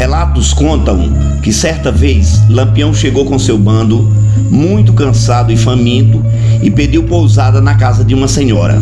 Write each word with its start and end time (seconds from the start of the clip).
Relatos 0.00 0.54
contam 0.54 1.12
que 1.42 1.52
certa 1.52 1.92
vez 1.92 2.48
Lampião 2.48 2.94
chegou 2.94 3.26
com 3.26 3.38
seu 3.38 3.58
bando, 3.58 4.10
muito 4.50 4.94
cansado 4.94 5.52
e 5.52 5.58
faminto, 5.58 6.24
e 6.62 6.70
pediu 6.70 7.02
pousada 7.02 7.60
na 7.60 7.74
casa 7.74 8.02
de 8.02 8.14
uma 8.14 8.26
senhora. 8.26 8.78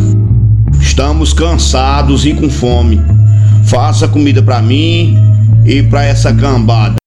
Estamos 0.79 1.33
cansados 1.33 2.25
e 2.25 2.33
com 2.33 2.49
fome. 2.49 3.01
Faça 3.65 4.07
comida 4.07 4.41
para 4.41 4.61
mim 4.61 5.17
e 5.65 5.83
para 5.83 6.05
essa 6.05 6.33
cambada. 6.33 6.98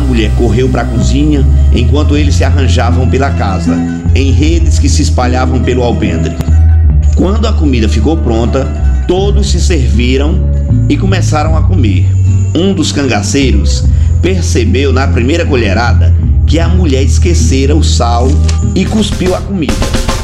Mulher 0.00 0.30
correu 0.36 0.68
para 0.68 0.82
a 0.82 0.84
cozinha 0.84 1.46
enquanto 1.74 2.16
eles 2.16 2.34
se 2.34 2.44
arranjavam 2.44 3.08
pela 3.08 3.30
casa, 3.30 3.76
em 4.14 4.32
redes 4.32 4.78
que 4.78 4.88
se 4.88 5.02
espalhavam 5.02 5.60
pelo 5.60 5.82
alpendre. 5.82 6.34
Quando 7.14 7.46
a 7.46 7.52
comida 7.52 7.88
ficou 7.88 8.16
pronta, 8.16 8.64
todos 9.06 9.50
se 9.50 9.60
serviram 9.60 10.38
e 10.88 10.96
começaram 10.96 11.56
a 11.56 11.62
comer. 11.62 12.06
Um 12.54 12.72
dos 12.74 12.92
cangaceiros 12.92 13.84
percebeu 14.20 14.92
na 14.92 15.06
primeira 15.06 15.44
colherada 15.44 16.14
que 16.46 16.58
a 16.58 16.68
mulher 16.68 17.02
esquecera 17.02 17.74
o 17.74 17.82
sal 17.82 18.28
e 18.74 18.84
cuspiu 18.84 19.34
a 19.34 19.40
comida. 19.40 20.15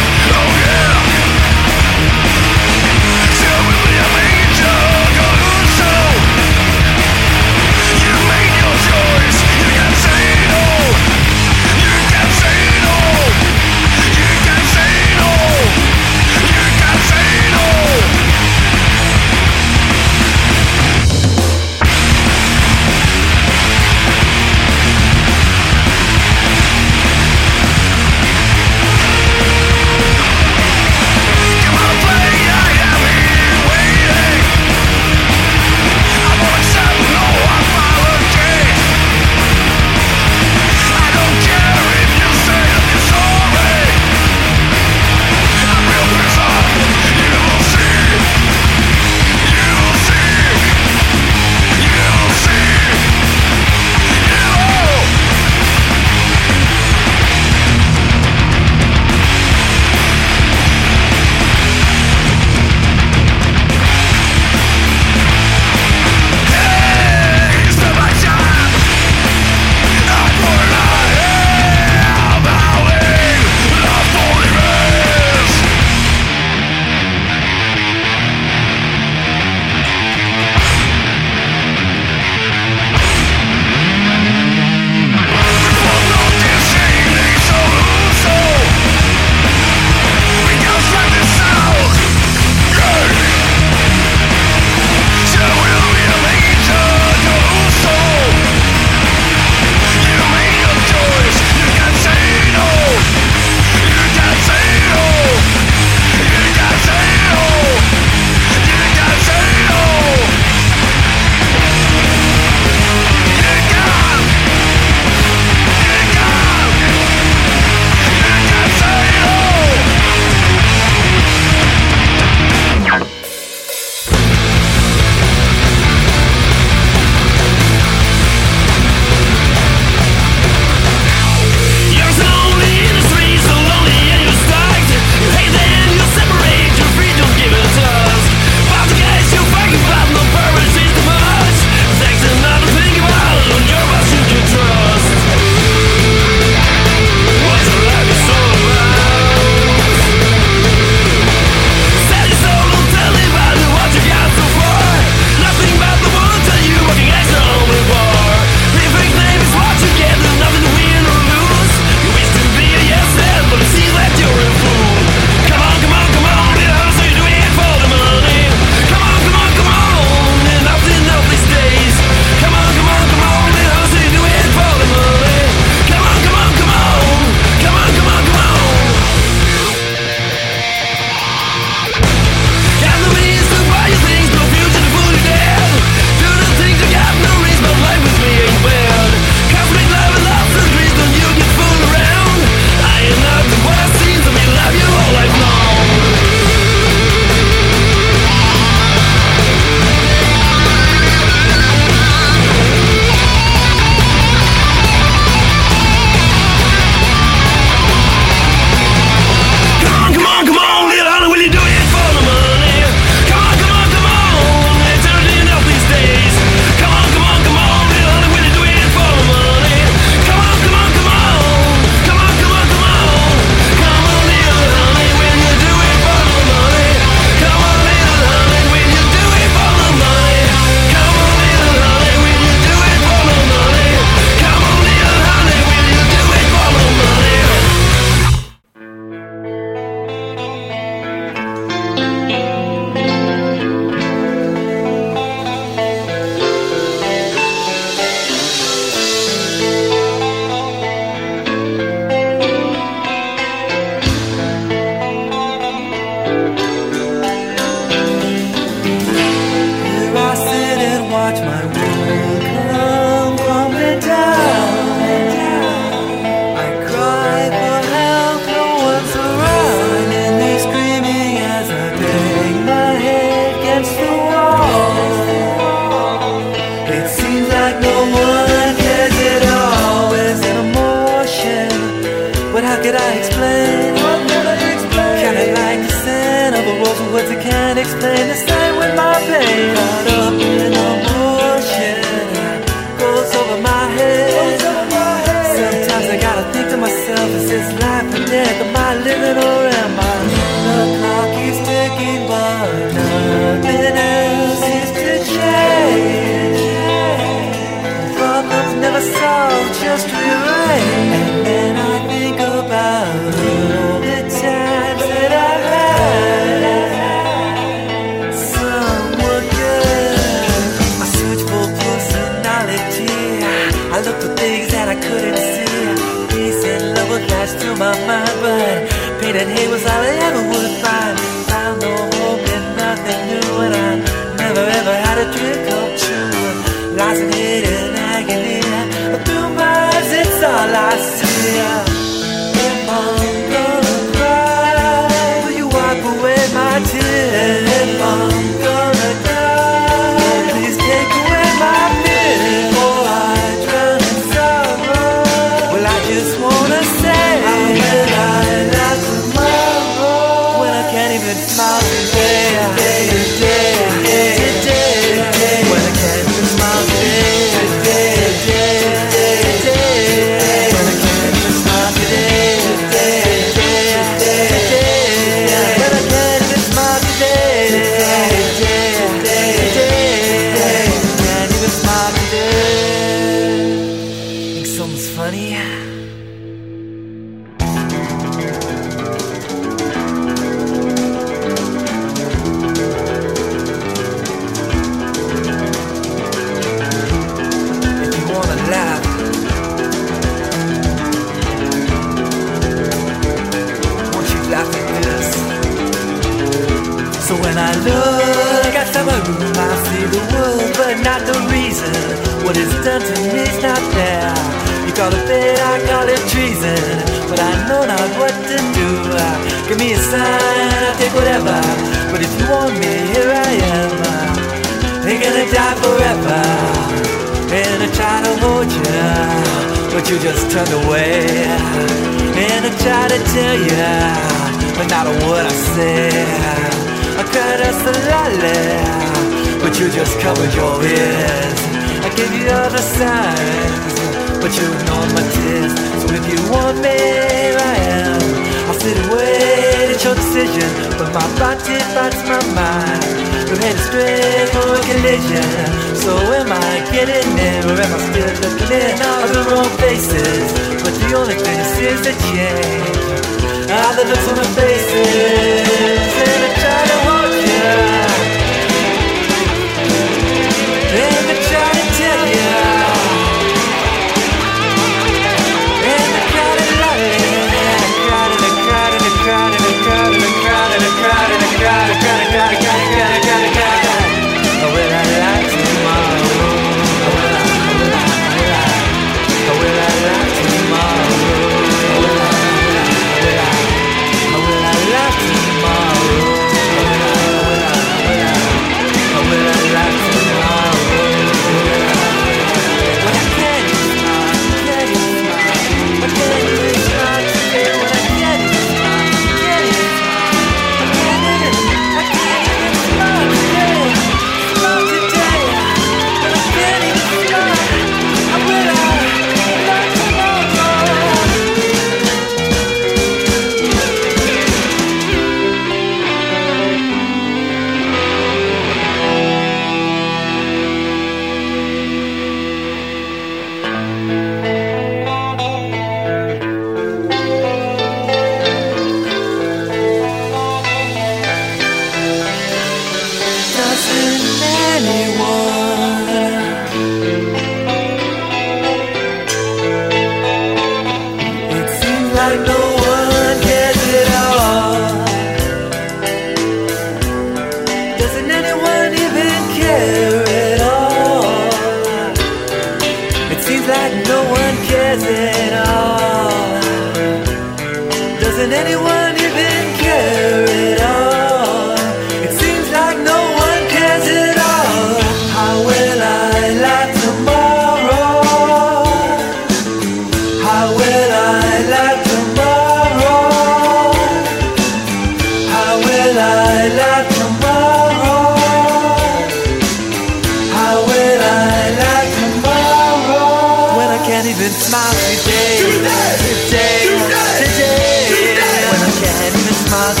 Smile. 599.70 600.00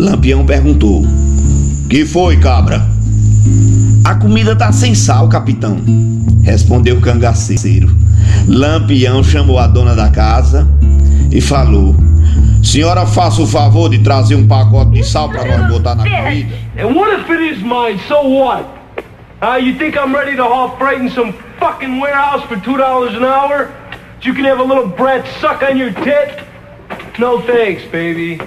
Lampião 0.00 0.46
perguntou: 0.46 1.02
Que 1.90 2.06
foi, 2.06 2.36
cabra? 2.36 2.80
A 4.04 4.14
comida 4.14 4.54
tá 4.54 4.70
sem 4.70 4.94
sal, 4.94 5.28
capitão, 5.28 5.76
respondeu 6.44 6.98
o 6.98 7.00
cangaceiro. 7.00 7.90
Lampião 8.46 9.24
chamou 9.24 9.58
a 9.58 9.66
dona 9.66 9.96
da 9.96 10.08
casa 10.08 10.68
e 11.32 11.40
falou: 11.40 11.96
Senhora, 12.62 13.04
faça 13.06 13.42
o 13.42 13.46
favor 13.46 13.90
de 13.90 13.98
trazer 13.98 14.36
um 14.36 14.46
pacote 14.46 14.92
de 14.92 15.02
sal 15.02 15.30
para 15.30 15.44
nós 15.44 15.68
botar 15.68 15.96
na 15.96 16.04
comida. 16.04 16.54
And 16.78 16.94
what 16.94 17.12
if 17.12 17.28
it 17.28 17.56
is 17.56 17.60
mine? 17.60 17.98
So 18.06 18.22
what? 18.22 18.64
Uh, 19.42 19.58
you 19.60 19.76
think 19.76 19.98
I'm 19.98 20.14
ready 20.14 20.36
to 20.36 20.44
haul 20.44 20.76
freight 20.78 21.02
in 21.02 21.10
some 21.10 21.34
fucking 21.58 21.98
warehouse 21.98 22.44
for 22.46 22.56
two 22.60 22.76
dollars 22.76 23.16
an 23.16 23.24
hour? 23.24 23.68
You 24.22 24.32
can 24.32 24.44
have 24.44 24.60
a 24.60 24.64
little 24.64 24.86
brat 24.86 25.26
suck 25.40 25.64
on 25.64 25.76
your 25.76 25.90
tit? 25.90 26.38
No 27.18 27.40
thanks, 27.40 27.82
baby. 27.90 28.38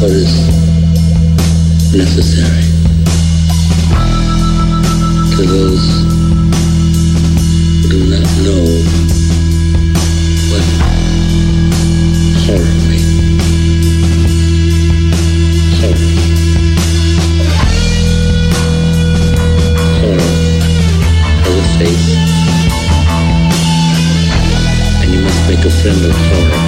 What 0.00 0.12
is 0.12 0.48
necessary 1.94 2.64
to 5.36 5.42
those 5.44 5.86
who 7.82 7.88
do 7.90 7.98
not 8.08 8.26
know 8.40 8.64
what 10.48 10.64
horror 12.46 12.74
means. 12.88 13.20
Horror. 15.80 16.10
Horror 20.00 20.32
has 21.44 21.56
a 21.56 21.64
face, 21.78 22.08
and 25.02 25.08
you 25.12 25.20
must 25.20 25.40
make 25.46 25.62
a 25.62 25.70
friend 25.70 26.00
of 26.06 26.12
horror. 26.16 26.60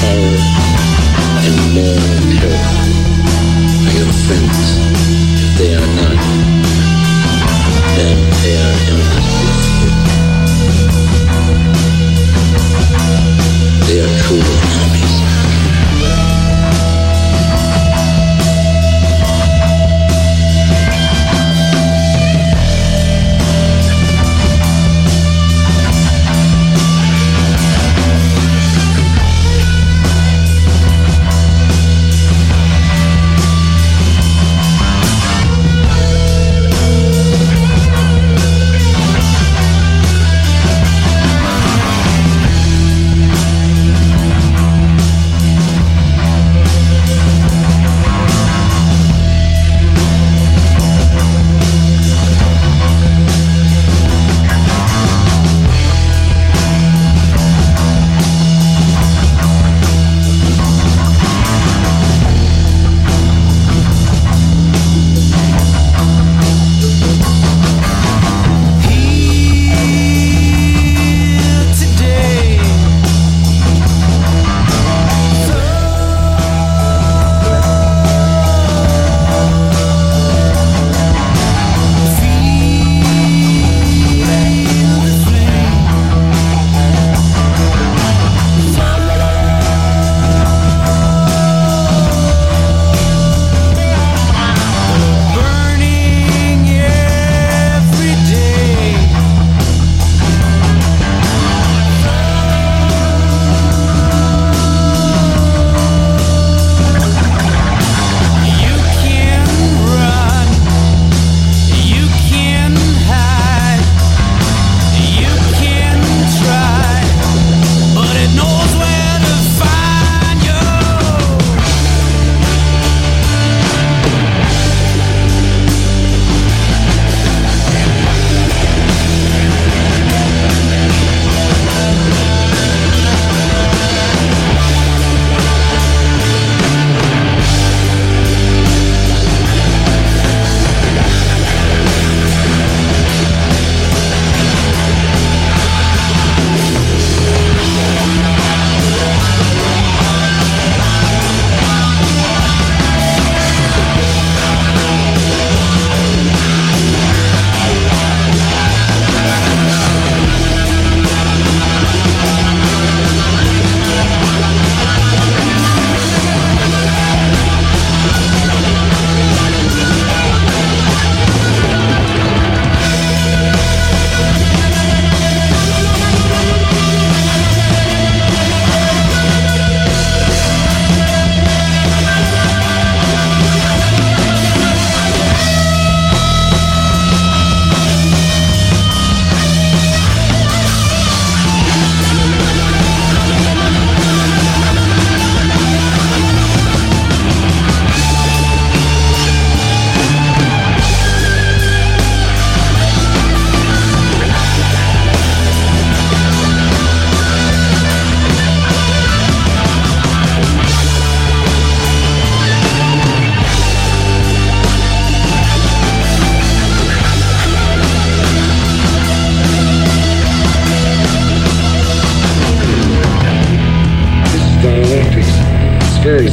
Horror 0.00 0.69
your 3.96 4.12
friends. 4.24 4.60
They 5.58 5.74
are 5.74 5.90
not, 5.96 6.18
they 7.96 8.56
are. 8.56 8.80
They 13.86 14.00
are 14.00 14.12
truly 14.22 14.89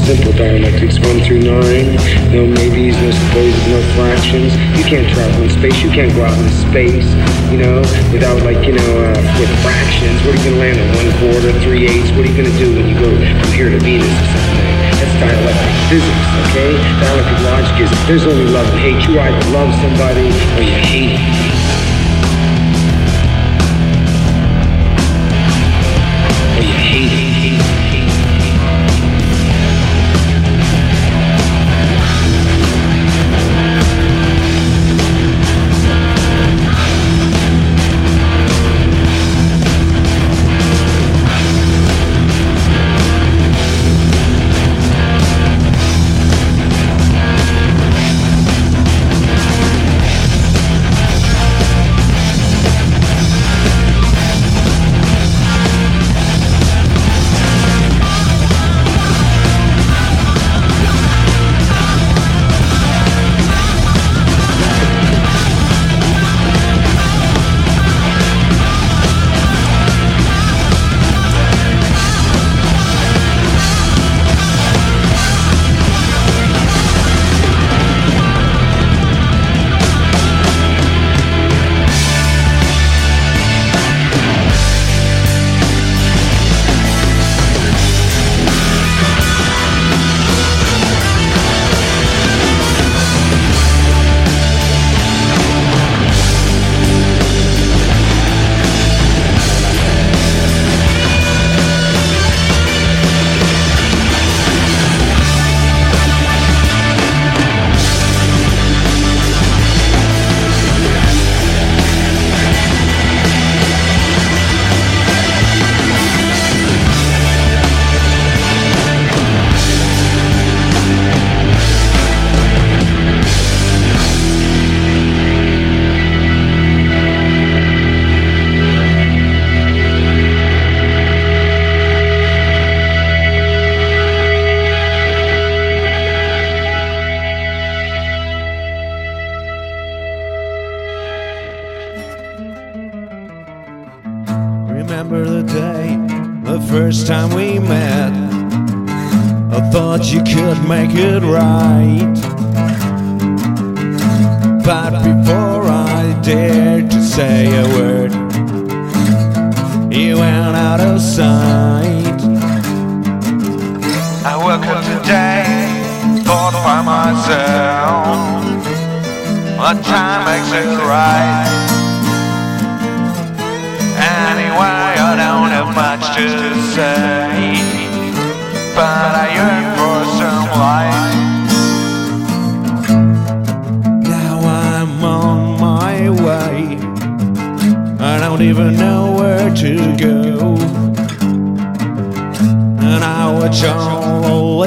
simple 0.08 0.32
dialectics, 0.40 1.04
one 1.04 1.20
through 1.20 1.44
nine. 1.44 2.00
No 2.32 2.48
maybes, 2.48 2.96
no 2.96 3.12
supposes, 3.12 3.60
no 3.68 3.80
fractions. 4.00 4.56
You 4.80 4.88
can't 4.88 5.04
travel 5.12 5.44
in 5.44 5.52
space. 5.52 5.84
You 5.84 5.92
can't 5.92 6.16
go 6.16 6.24
out 6.24 6.40
in 6.40 6.48
space, 6.48 7.12
you 7.52 7.60
know, 7.60 7.84
without 8.16 8.40
like, 8.48 8.64
you 8.64 8.72
know, 8.72 8.92
uh, 9.04 9.20
with 9.36 9.52
fractions. 9.60 10.16
What 10.24 10.32
are 10.32 10.40
you 10.40 10.48
gonna 10.48 10.64
land 10.64 10.80
on? 10.80 10.88
One 10.96 11.12
quarter, 11.20 11.52
three 11.60 11.92
eighths? 11.92 12.16
What 12.16 12.24
are 12.24 12.32
you 12.32 12.38
gonna 12.40 12.56
do 12.56 12.72
when 12.72 12.88
you 12.88 12.96
go 12.96 13.12
from 13.12 13.52
here 13.52 13.68
to 13.68 13.80
Venus 13.84 14.08
or 14.08 14.28
something? 14.32 14.72
That's 14.96 15.16
dialectic 15.20 15.76
physics, 15.92 16.28
okay? 16.48 16.72
Dialectic 17.04 17.40
logic 17.44 17.76
is 17.84 17.92
there's 18.08 18.24
only 18.32 18.48
love 18.48 18.68
and 18.72 18.80
hate. 18.80 19.04
You 19.12 19.20
either 19.20 19.44
love 19.52 19.76
somebody 19.76 20.32
or 20.56 20.64
you 20.64 20.78
hate 20.88 21.20
them. 21.20 21.97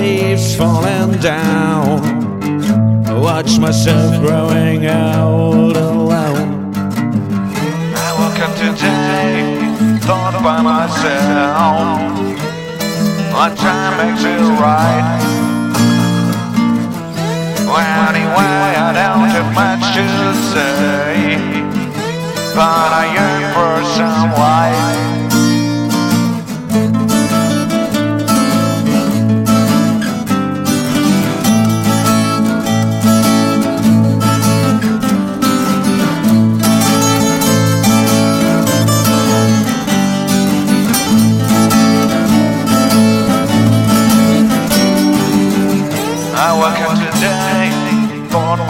Leaves 0.00 0.56
falling 0.56 1.12
down. 1.20 2.00
I 3.06 3.12
watch 3.12 3.58
myself 3.58 4.10
growing 4.24 4.86
old 4.86 5.76
alone. 5.76 6.72
I 8.06 8.08
woke 8.20 8.40
up 8.46 8.52
today, 8.56 9.98
thought 10.06 10.36
by 10.42 10.58
myself. 10.62 12.00
What 13.34 13.52
time 13.58 13.92
makes 14.00 14.24
it 14.24 14.42
right? 14.64 15.20
Well, 17.70 18.00
anyway, 18.10 18.68
I 18.86 18.90
don't 19.00 19.30
have 19.36 19.50
much 19.62 19.84
to 19.96 20.06
say, 20.52 21.36
but 22.56 22.90
I 23.00 23.04
yearn 23.14 23.42
for 23.54 23.74
some 23.96 24.30
light. 24.32 25.19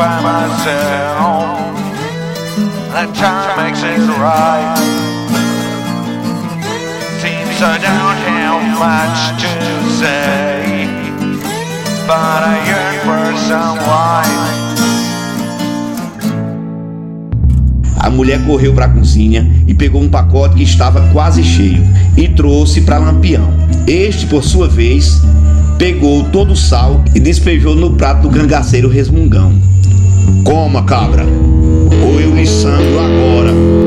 By 0.00 0.16
myself. 0.22 1.76
That 2.94 3.12
time 3.20 3.52
makes 3.60 3.82
it 3.84 4.00
right. 4.16 4.72
Seems 7.20 7.60
I 7.60 7.76
don't 7.84 8.20
have 8.32 8.64
much 8.80 9.20
to 9.44 9.52
say, 10.00 10.88
but 12.08 12.40
I 12.48 12.56
yearn 12.64 12.96
for. 13.04 13.20
A 18.02 18.08
mulher 18.08 18.42
correu 18.46 18.72
para 18.72 18.86
a 18.86 18.88
cozinha 18.88 19.46
e 19.66 19.74
pegou 19.74 20.00
um 20.00 20.08
pacote 20.08 20.56
que 20.56 20.62
estava 20.62 21.10
quase 21.12 21.44
cheio 21.44 21.86
e 22.16 22.26
trouxe 22.26 22.80
para 22.80 22.98
Lampião. 22.98 23.52
Este, 23.86 24.26
por 24.26 24.42
sua 24.42 24.66
vez, 24.66 25.20
pegou 25.78 26.24
todo 26.24 26.54
o 26.54 26.56
sal 26.56 27.04
e 27.14 27.20
despejou 27.20 27.76
no 27.76 27.92
prato 27.92 28.22
do 28.22 28.30
cangaceiro 28.30 28.88
resmungão. 28.88 29.69
Coma, 30.44 30.82
cabra, 30.84 31.24
ou 31.24 32.20
eu 32.20 32.34
lhe 32.34 32.46
sangro 32.46 32.98
agora. 32.98 33.79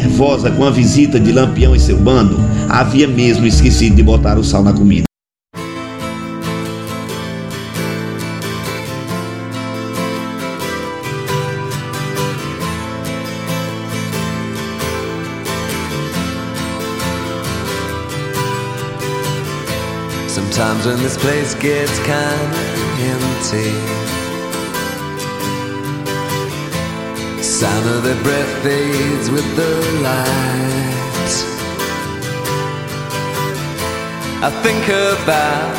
nervosa 0.00 0.50
com 0.50 0.64
a 0.64 0.70
visita 0.70 1.20
de 1.20 1.30
Lampião 1.30 1.76
e 1.76 1.80
seu 1.80 1.98
bando, 1.98 2.38
havia 2.68 3.06
mesmo 3.06 3.46
esquecido 3.46 3.96
de 3.96 4.02
botar 4.02 4.38
o 4.38 4.44
sal 4.44 4.62
na 4.62 4.72
comida. 4.72 5.04
Sometimes 20.28 20.86
when 20.86 20.98
this 20.98 21.16
place 21.16 21.54
gets 21.54 21.98
empty 22.08 24.19
sound 27.60 27.86
of 27.90 28.02
their 28.02 28.22
breath 28.22 28.62
fades 28.62 29.28
with 29.30 29.44
the 29.54 29.72
light. 30.00 31.32
I 34.48 34.50
think 34.64 34.84
about 34.88 35.74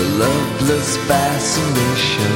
the 0.00 0.08
loveless 0.24 0.96
fascination 1.06 2.34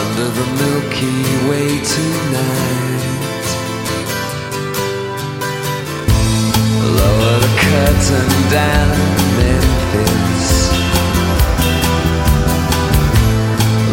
under 0.00 0.28
the 0.38 0.46
Milky 0.60 1.20
Way 1.48 1.68
tonight. 1.94 3.48
Lower 6.98 7.36
the 7.44 7.52
curtain 7.62 8.30
down 8.50 8.88
Memphis. 9.36 10.27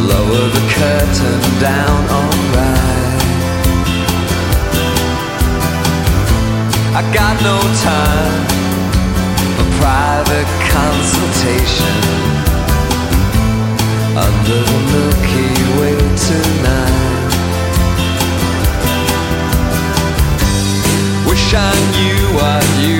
Lower 0.07 0.47
the 0.57 0.65
curtain 0.77 1.41
down, 1.59 2.01
alright. 2.17 3.21
I 6.93 7.01
got 7.11 7.35
no 7.41 7.57
time 7.89 8.45
for 9.55 9.67
private 9.81 10.49
consultation 10.77 11.97
under 14.25 14.59
the 14.69 14.79
Milky 14.93 15.49
Way 15.79 15.97
tonight. 16.29 17.05
Wish 21.27 21.47
I 21.53 21.73
knew 21.95 22.21
what 22.37 22.65
you 22.85 22.94